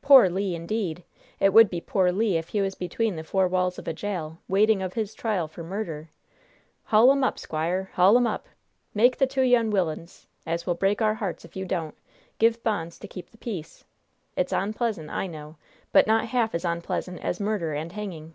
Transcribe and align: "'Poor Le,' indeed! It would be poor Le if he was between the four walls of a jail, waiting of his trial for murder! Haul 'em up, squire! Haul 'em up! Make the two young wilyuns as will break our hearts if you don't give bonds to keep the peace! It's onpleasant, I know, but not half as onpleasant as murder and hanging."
"'Poor 0.00 0.30
Le,' 0.30 0.54
indeed! 0.56 1.04
It 1.38 1.52
would 1.52 1.68
be 1.68 1.82
poor 1.82 2.10
Le 2.10 2.24
if 2.38 2.48
he 2.48 2.62
was 2.62 2.74
between 2.74 3.16
the 3.16 3.22
four 3.22 3.46
walls 3.46 3.78
of 3.78 3.86
a 3.86 3.92
jail, 3.92 4.38
waiting 4.48 4.80
of 4.80 4.94
his 4.94 5.12
trial 5.12 5.46
for 5.46 5.62
murder! 5.62 6.08
Haul 6.84 7.12
'em 7.12 7.22
up, 7.22 7.38
squire! 7.38 7.90
Haul 7.92 8.16
'em 8.16 8.26
up! 8.26 8.46
Make 8.94 9.18
the 9.18 9.26
two 9.26 9.42
young 9.42 9.70
wilyuns 9.70 10.28
as 10.46 10.64
will 10.66 10.76
break 10.76 11.02
our 11.02 11.16
hearts 11.16 11.44
if 11.44 11.56
you 11.56 11.66
don't 11.66 11.94
give 12.38 12.62
bonds 12.62 12.98
to 13.00 13.06
keep 13.06 13.28
the 13.28 13.36
peace! 13.36 13.84
It's 14.34 14.50
onpleasant, 14.54 15.10
I 15.10 15.26
know, 15.26 15.56
but 15.92 16.06
not 16.06 16.28
half 16.28 16.54
as 16.54 16.64
onpleasant 16.64 17.20
as 17.20 17.38
murder 17.38 17.74
and 17.74 17.92
hanging." 17.92 18.34